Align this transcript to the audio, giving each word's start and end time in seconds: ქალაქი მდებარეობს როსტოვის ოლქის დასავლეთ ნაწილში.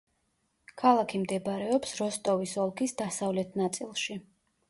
ქალაქი 0.81 1.19
მდებარეობს 1.25 1.93
როსტოვის 2.01 2.57
ოლქის 2.63 2.97
დასავლეთ 3.05 3.61
ნაწილში. 3.65 4.19